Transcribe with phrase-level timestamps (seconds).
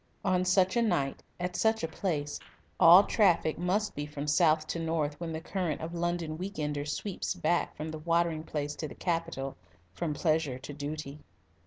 [0.25, 2.39] On such a night, at such a place,
[2.79, 6.91] all traffic must be from south to north when the current of London week enders
[6.97, 9.55] sweeps back from the watering place to the capital
[9.93, 11.19] from pleasure to duty.